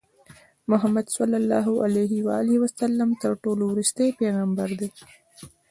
[0.71, 4.89] محمدﷺ تر ټولو ورستی پیغمبر دی.